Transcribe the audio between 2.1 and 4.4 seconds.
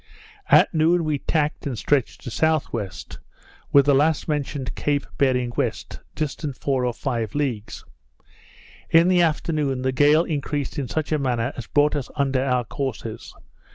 to S.W., with the last